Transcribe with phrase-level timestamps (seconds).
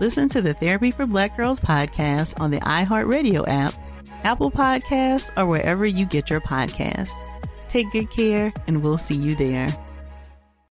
[0.00, 3.74] Listen to the Therapy for Black Girls podcast on the iHeartRadio app,
[4.22, 7.10] Apple Podcasts, or wherever you get your podcasts.
[7.68, 9.76] Take good care, and we'll see you there.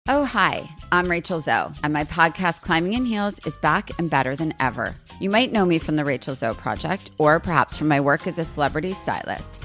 [0.08, 4.36] Oh, hi, I'm Rachel Zoe, and my podcast, Climbing in Heels, is back and better
[4.36, 4.96] than ever.
[5.20, 8.38] You might know me from the Rachel Zoe Project, or perhaps from my work as
[8.38, 9.65] a celebrity stylist.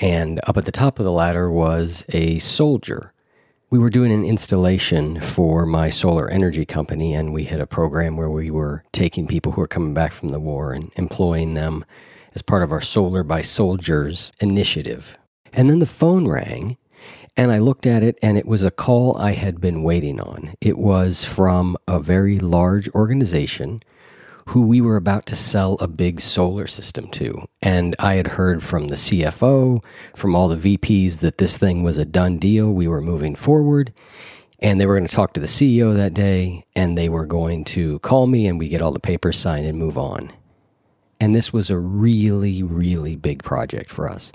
[0.00, 3.12] and up at the top of the ladder was a soldier.
[3.68, 8.16] We were doing an installation for my solar energy company, and we had a program
[8.16, 11.84] where we were taking people who were coming back from the war and employing them
[12.34, 15.16] as part of our Solar by Soldiers initiative.
[15.52, 16.78] And then the phone rang,
[17.36, 20.54] and I looked at it, and it was a call I had been waiting on.
[20.60, 23.82] It was from a very large organization
[24.50, 27.46] who we were about to sell a big solar system to.
[27.62, 29.84] And I had heard from the CFO,
[30.16, 32.72] from all the VPs, that this thing was a done deal.
[32.72, 33.92] We were moving forward.
[34.58, 37.64] And they were going to talk to the CEO that day, and they were going
[37.66, 40.32] to call me, and we get all the papers signed and move on.
[41.20, 44.32] And this was a really, really big project for us.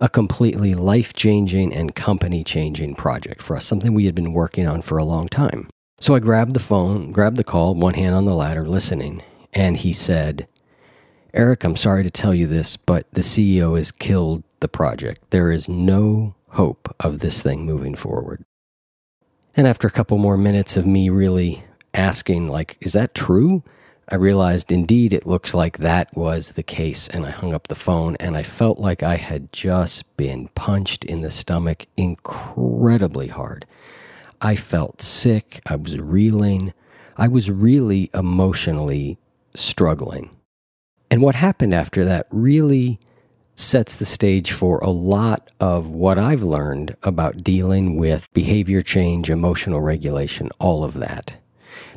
[0.00, 4.66] A completely life changing and company changing project for us, something we had been working
[4.66, 5.70] on for a long time.
[6.00, 9.22] So I grabbed the phone, grabbed the call, one hand on the ladder, listening,
[9.52, 10.46] and he said,
[11.34, 15.30] Eric, I'm sorry to tell you this, but the CEO has killed the project.
[15.30, 18.44] There is no hope of this thing moving forward.
[19.56, 23.64] And after a couple more minutes of me really asking, like, is that true?
[24.08, 27.74] I realized indeed it looks like that was the case, and I hung up the
[27.74, 33.66] phone and I felt like I had just been punched in the stomach incredibly hard.
[34.40, 35.60] I felt sick.
[35.66, 36.72] I was reeling.
[37.16, 39.18] I was really emotionally
[39.54, 40.30] struggling.
[41.10, 43.00] And what happened after that really
[43.56, 49.30] sets the stage for a lot of what I've learned about dealing with behavior change,
[49.30, 51.36] emotional regulation, all of that.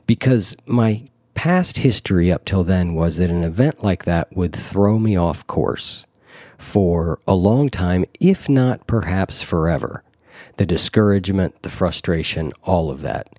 [0.07, 4.97] Because my past history up till then was that an event like that would throw
[4.97, 6.05] me off course
[6.57, 10.03] for a long time, if not perhaps forever
[10.57, 13.29] the discouragement, the frustration, all of that.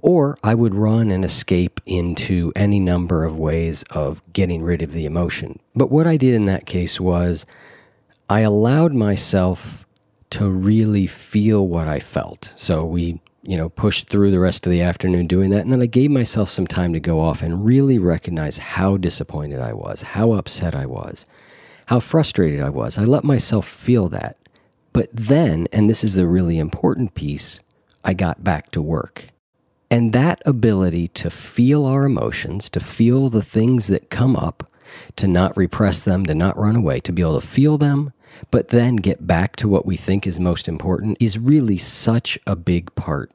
[0.00, 4.92] Or I would run and escape into any number of ways of getting rid of
[4.92, 5.60] the emotion.
[5.74, 7.46] But what I did in that case was
[8.28, 9.86] I allowed myself
[10.30, 12.54] to really feel what I felt.
[12.56, 15.60] So we, you know, pushed through the rest of the afternoon doing that.
[15.60, 19.60] And then I gave myself some time to go off and really recognize how disappointed
[19.60, 21.26] I was, how upset I was,
[21.86, 22.98] how frustrated I was.
[22.98, 24.36] I let myself feel that.
[24.92, 27.60] But then, and this is a really important piece,
[28.04, 29.28] I got back to work.
[29.90, 34.70] And that ability to feel our emotions, to feel the things that come up,
[35.16, 38.12] to not repress them, to not run away, to be able to feel them,
[38.50, 42.56] but then get back to what we think is most important is really such a
[42.56, 43.30] big part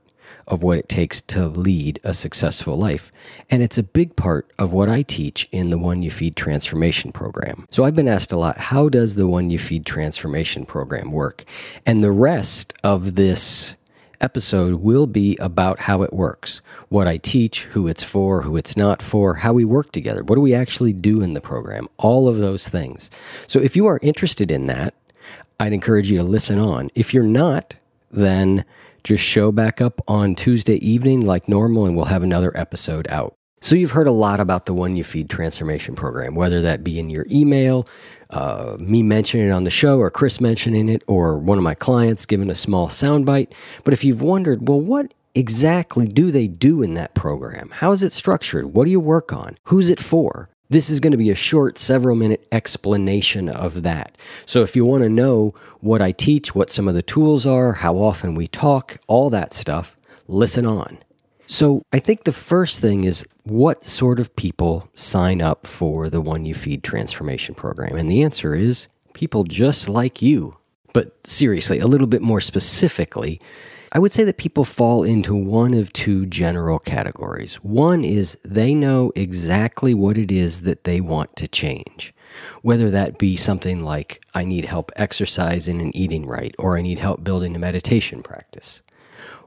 [0.48, 3.12] of what it takes to lead a successful life.
[3.50, 7.12] And it's a big part of what I teach in the One You Feed transformation
[7.12, 7.68] program.
[7.70, 11.44] So I've been asked a lot how does the One You Feed transformation program work?
[11.86, 13.76] And the rest of this
[14.20, 18.76] episode will be about how it works, what I teach, who it's for, who it's
[18.76, 22.28] not for, how we work together, what do we actually do in the program, all
[22.28, 23.12] of those things.
[23.46, 24.94] So if you are interested in that,
[25.60, 26.90] I'd encourage you to listen on.
[26.96, 27.76] If you're not,
[28.12, 28.66] then
[29.08, 33.34] just show back up on Tuesday evening like normal and we'll have another episode out.
[33.62, 37.00] So, you've heard a lot about the One You Feed transformation program, whether that be
[37.00, 37.88] in your email,
[38.30, 41.74] uh, me mentioning it on the show, or Chris mentioning it, or one of my
[41.74, 43.52] clients giving a small soundbite.
[43.84, 47.72] But if you've wondered, well, what exactly do they do in that program?
[47.74, 48.76] How is it structured?
[48.76, 49.58] What do you work on?
[49.64, 50.50] Who's it for?
[50.70, 54.18] This is going to be a short, several minute explanation of that.
[54.46, 57.74] So, if you want to know what I teach, what some of the tools are,
[57.74, 59.98] how often we talk, all that stuff,
[60.28, 61.00] listen on.
[61.48, 66.20] So, I think the first thing is what sort of people sign up for the
[66.20, 67.96] One You Feed transformation program?
[67.96, 70.58] And the answer is people just like you.
[70.92, 73.40] But seriously, a little bit more specifically,
[73.92, 77.56] I would say that people fall into one of two general categories.
[77.56, 82.14] One is they know exactly what it is that they want to change,
[82.62, 87.00] whether that be something like, I need help exercising and eating right, or I need
[87.00, 88.82] help building a meditation practice,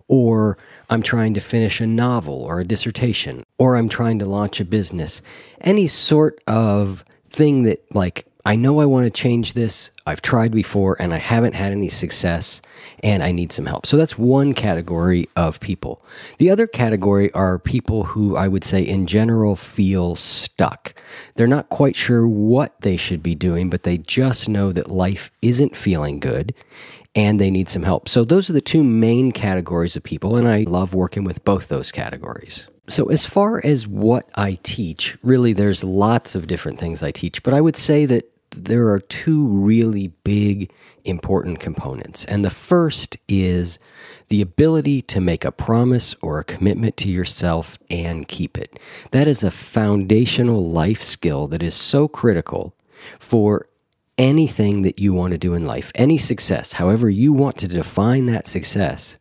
[0.09, 0.57] or
[0.89, 4.65] I'm trying to finish a novel or a dissertation, or I'm trying to launch a
[4.65, 5.21] business.
[5.61, 9.91] Any sort of thing that, like, I know I want to change this.
[10.07, 12.63] I've tried before and I haven't had any success
[13.03, 13.87] and I need some help.
[13.87, 16.03] So that's one category of people.
[16.39, 20.95] The other category are people who I would say in general feel stuck.
[21.35, 25.31] They're not quite sure what they should be doing, but they just know that life
[25.43, 26.55] isn't feeling good
[27.15, 28.09] and they need some help.
[28.09, 31.69] So those are the two main categories of people and I love working with both
[31.69, 32.67] those categories.
[32.89, 37.41] So, as far as what I teach, really, there's lots of different things I teach,
[37.45, 40.73] but I would say that there are two really big,
[41.05, 42.25] important components.
[42.25, 43.79] And the first is
[44.29, 48.79] the ability to make a promise or a commitment to yourself and keep it.
[49.13, 52.75] That is a foundational life skill that is so critical
[53.19, 53.69] for
[54.19, 58.27] anything that you want to do in life, any success, however you want to define
[58.27, 59.19] that success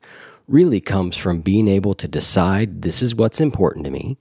[0.48, 4.18] really comes from being able to decide this is what's important to me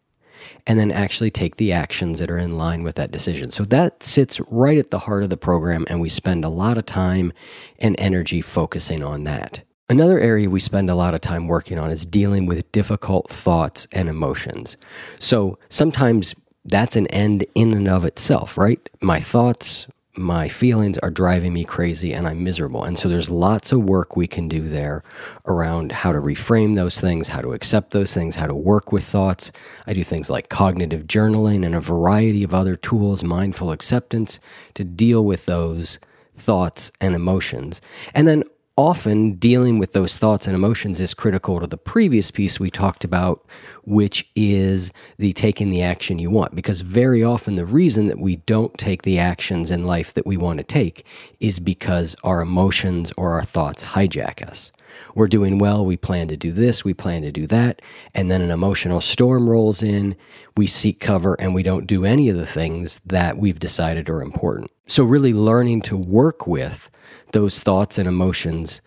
[0.67, 3.51] and then actually take the actions that are in line with that decision.
[3.51, 6.79] So that sits right at the heart of the program, and we spend a lot
[6.79, 7.33] of time
[7.79, 9.63] and energy focusing on that.
[9.91, 13.89] Another area we spend a lot of time working on is dealing with difficult thoughts
[13.93, 14.77] and emotions.
[15.19, 16.35] So sometimes
[16.67, 18.87] that's an end in and of itself, right?
[19.01, 22.85] My thoughts, my feelings are driving me crazy and I'm miserable.
[22.85, 25.03] And so there's lots of work we can do there
[25.47, 29.05] around how to reframe those things, how to accept those things, how to work with
[29.05, 29.53] thoughts.
[29.87, 34.41] I do things like cognitive journaling and a variety of other tools, mindful acceptance,
[34.75, 35.99] to deal with those
[36.37, 37.81] thoughts and emotions.
[38.15, 38.45] And then
[38.79, 43.03] often dealing with those thoughts and emotions is critical to the previous piece we talked
[43.03, 43.45] about,
[43.83, 46.55] which is the taking the action you want.
[46.55, 50.37] Because very often the reason that we don't take the actions in life that we
[50.37, 51.05] want to take
[51.41, 54.71] is because our emotions or our thoughts hijack us.
[55.15, 57.83] We're doing well, we plan to do this, we plan to do that,
[58.15, 60.17] and then an emotional storm rolls in,
[60.57, 64.23] we seek cover, and we don't do any of the things that we've decided are
[64.23, 64.71] important.
[64.87, 66.91] So, really learning to work with
[67.33, 68.81] those thoughts and emotions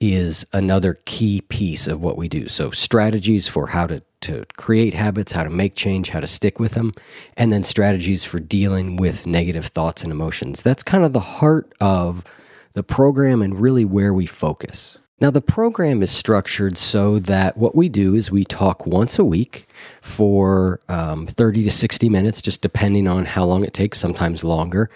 [0.00, 2.48] is another key piece of what we do.
[2.48, 6.60] So, strategies for how to, to create habits, how to make change, how to stick
[6.60, 6.92] with them,
[7.36, 10.62] and then strategies for dealing with negative thoughts and emotions.
[10.62, 12.24] That's kind of the heart of
[12.72, 14.98] the program and really where we focus.
[15.20, 19.24] Now, the program is structured so that what we do is we talk once a
[19.24, 19.66] week
[20.00, 24.88] for um, 30 to 60 minutes, just depending on how long it takes, sometimes longer.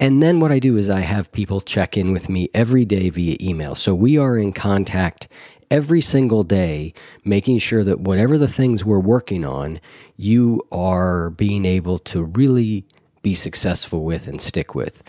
[0.00, 3.10] And then what I do is I have people check in with me every day
[3.10, 3.74] via email.
[3.74, 5.28] So we are in contact
[5.70, 9.78] every single day, making sure that whatever the things we're working on,
[10.16, 12.86] you are being able to really
[13.26, 15.02] be successful with and stick with.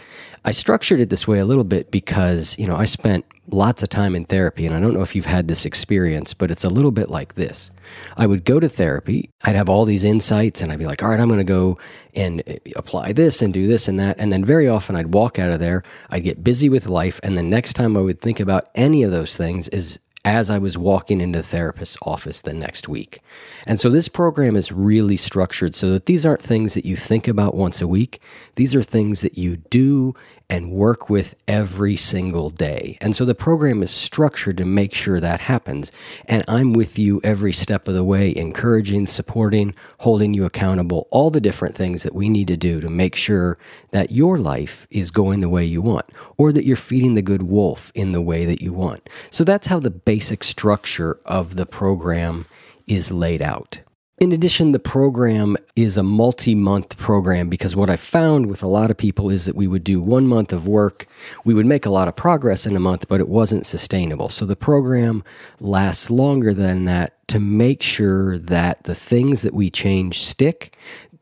[0.43, 3.89] I structured it this way a little bit because, you know, I spent lots of
[3.89, 6.69] time in therapy, and I don't know if you've had this experience, but it's a
[6.69, 7.69] little bit like this.
[8.17, 11.09] I would go to therapy, I'd have all these insights, and I'd be like, all
[11.09, 11.77] right, I'm going to go
[12.15, 14.15] and uh, apply this and do this and that.
[14.17, 17.38] And then very often I'd walk out of there, I'd get busy with life, and
[17.38, 20.77] the next time I would think about any of those things is as I was
[20.77, 23.22] walking into the therapist's office the next week.
[23.65, 27.29] And so this program is really structured so that these aren't things that you think
[27.29, 28.22] about once a week.
[28.55, 30.15] These are things that you do
[30.50, 32.98] and work with every single day.
[33.01, 35.91] And so the program is structured to make sure that happens.
[36.25, 41.29] And I'm with you every step of the way, encouraging, supporting, holding you accountable, all
[41.29, 43.57] the different things that we need to do to make sure
[43.91, 46.05] that your life is going the way you want
[46.38, 49.10] or that you're feeding the good wolf in the way that you want.
[49.29, 52.43] So that's how the basic structure of the program
[52.88, 53.81] is laid out.
[54.17, 58.67] In addition, the program is a multi month program because what I found with a
[58.67, 61.05] lot of people is that we would do one month of work,
[61.45, 64.29] we would make a lot of progress in a month, but it wasn't sustainable.
[64.29, 65.24] So the program
[65.59, 70.75] lasts longer than that to make sure that the things that we change stick,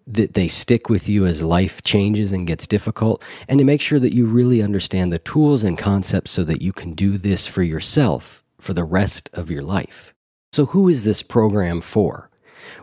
[0.07, 3.99] that they stick with you as life changes and gets difficult, and to make sure
[3.99, 7.61] that you really understand the tools and concepts so that you can do this for
[7.61, 10.13] yourself for the rest of your life.
[10.53, 12.29] So, who is this program for?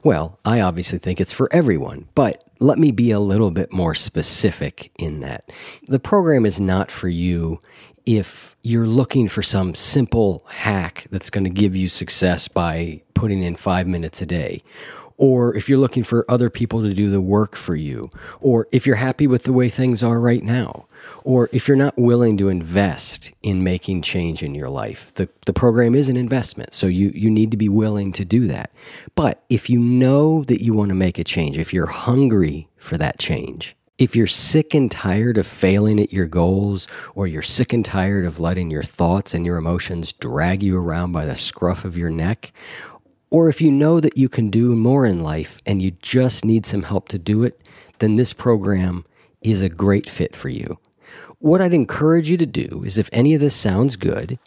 [0.04, 3.94] Well, I obviously think it's for everyone, but let me be a little bit more
[3.94, 5.50] specific in that.
[5.86, 7.60] The program is not for you
[8.06, 13.42] if you're looking for some simple hack that's going to give you success by putting
[13.42, 14.58] in five minutes a day,
[15.16, 18.86] or if you're looking for other people to do the work for you, or if
[18.86, 20.84] you're happy with the way things are right now,
[21.24, 25.12] or if you're not willing to invest in making change in your life.
[25.14, 28.46] The, the program is an investment, so you, you need to be willing to do
[28.48, 28.70] that.
[29.14, 32.96] But if you know that you want to make a change, if you're hungry for
[32.98, 37.72] that change, if you're sick and tired of failing at your goals, or you're sick
[37.72, 41.84] and tired of letting your thoughts and your emotions drag you around by the scruff
[41.84, 42.52] of your neck,
[43.32, 46.66] or if you know that you can do more in life and you just need
[46.66, 47.58] some help to do it,
[47.98, 49.06] then this program
[49.40, 50.78] is a great fit for you.
[51.38, 54.38] What I'd encourage you to do is if any of this sounds good,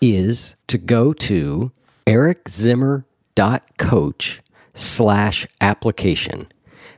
[0.00, 1.72] is to go to
[2.06, 4.40] ericzimmer.coach
[4.74, 6.46] slash application.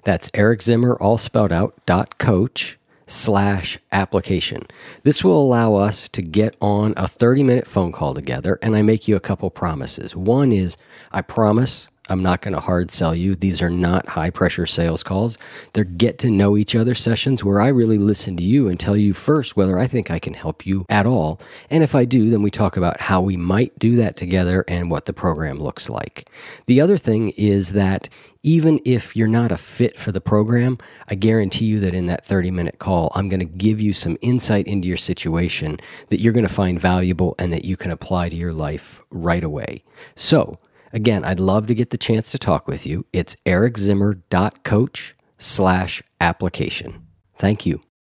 [0.05, 4.63] That's Eric Zimmer, all spelled out, dot coach slash application.
[5.03, 8.83] This will allow us to get on a 30 minute phone call together, and I
[8.83, 10.17] make you a couple promises.
[10.17, 10.77] One is
[11.13, 13.35] I promise I'm not going to hard sell you.
[13.35, 15.39] These are not high pressure sales calls.
[15.73, 18.97] They're get to know each other sessions where I really listen to you and tell
[18.97, 21.41] you first whether I think I can help you at all.
[21.71, 24.91] And if I do, then we talk about how we might do that together and
[24.91, 26.31] what the program looks like.
[26.67, 28.09] The other thing is that
[28.47, 32.25] even if you're not a fit for the program, I guarantee you that in that
[32.25, 36.33] 30 minute call, I'm going to give you some insight into your situation that you're
[36.33, 39.83] going to find valuable and that you can apply to your life right away.
[40.15, 40.61] So,
[40.93, 43.07] Again, I'd love to get the chance to talk with you.
[43.12, 47.07] It's ericzimmer.coach slash application.
[47.37, 47.81] Thank you.